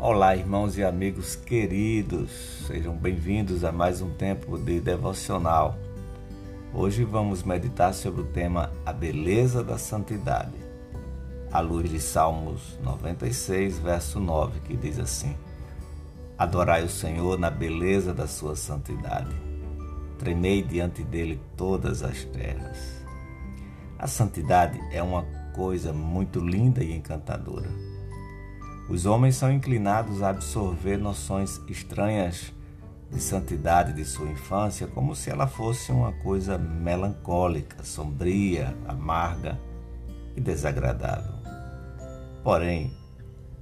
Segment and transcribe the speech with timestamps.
[0.00, 2.30] Olá, irmãos e amigos queridos,
[2.68, 5.76] sejam bem-vindos a mais um tempo de devocional.
[6.72, 10.54] Hoje vamos meditar sobre o tema A Beleza da Santidade,
[11.50, 15.34] à luz de Salmos 96, verso 9, que diz assim:
[16.38, 19.34] Adorai o Senhor na beleza da sua santidade,
[20.16, 23.04] tremei diante dele todas as terras.
[23.98, 27.87] A santidade é uma coisa muito linda e encantadora
[28.88, 32.54] os homens são inclinados a absorver noções estranhas
[33.10, 39.58] de santidade de sua infância como se ela fosse uma coisa melancólica, sombria, amarga
[40.34, 41.34] e desagradável.
[42.42, 42.90] Porém,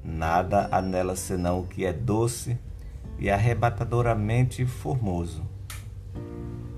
[0.04, 2.56] nada há nela senão o que é doce
[3.18, 5.42] e arrebatadoramente formoso.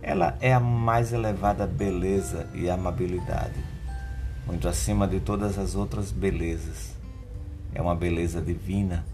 [0.01, 3.63] Ela é a mais elevada beleza e amabilidade,
[4.47, 6.98] muito acima de todas as outras belezas
[7.75, 9.05] é uma beleza divina,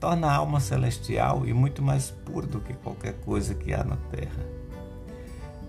[0.00, 3.96] torna a alma celestial e muito mais pura do que qualquer coisa que há na
[4.10, 4.44] terra.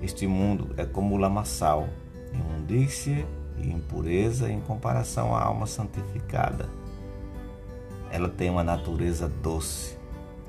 [0.01, 1.87] Este mundo é como o lamaçal,
[2.33, 3.25] imundícia
[3.57, 6.69] e impureza em comparação à alma santificada.
[8.11, 9.97] Ela tem uma natureza doce,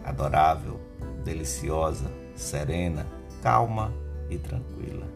[0.04, 0.80] adorável,
[1.24, 3.06] deliciosa, serena,
[3.42, 3.92] calma
[4.28, 5.06] e tranquila.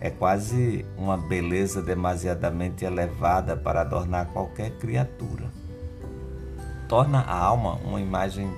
[0.00, 5.46] É quase uma beleza demasiadamente elevada para adornar qualquer criatura.
[6.88, 8.48] Torna a alma uma imagem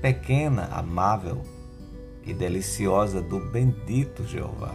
[0.00, 1.42] pequena, amável
[2.24, 4.74] e deliciosa do bendito Jeová.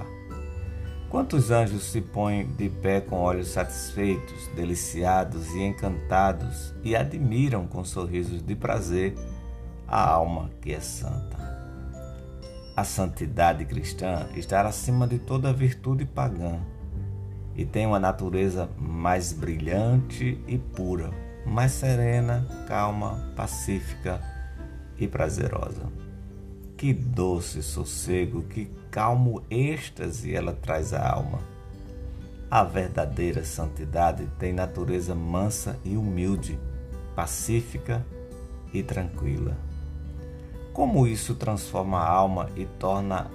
[1.10, 7.84] Quantos anjos se põem de pé com olhos satisfeitos, deliciados e encantados e admiram com
[7.84, 9.14] sorrisos de prazer
[9.88, 11.53] a alma que é santa.
[12.76, 16.60] A santidade cristã está acima de toda virtude pagã
[17.56, 21.12] e tem uma natureza mais brilhante e pura,
[21.46, 24.20] mais serena, calma, pacífica
[24.98, 25.84] e prazerosa.
[26.76, 31.42] Que doce sossego, que calmo êxtase ela traz à alma.
[32.50, 36.60] A verdadeira santidade tem natureza mansa e humilde,
[37.16, 38.04] pacífica
[38.74, 39.56] e tranquila.
[40.74, 43.30] Como isso transforma a alma e torna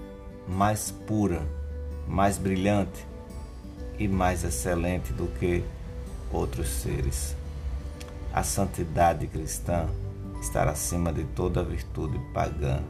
[0.48, 1.46] mais pura,
[2.06, 3.06] mais brilhante
[3.96, 5.62] e mais excelente do que
[6.32, 7.36] outros seres.
[8.32, 9.88] A santidade cristã
[10.40, 12.82] está acima de toda virtude pagã.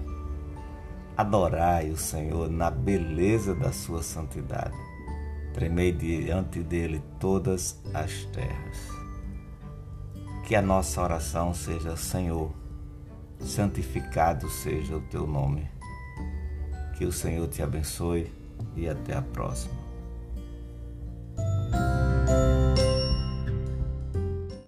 [1.15, 4.77] Adorai o Senhor na beleza da sua santidade.
[5.53, 8.79] Tremei diante dele todas as terras.
[10.47, 12.51] Que a nossa oração seja, Senhor,
[13.41, 15.69] santificado seja o teu nome.
[16.97, 18.33] Que o Senhor te abençoe
[18.75, 19.88] e até a próxima.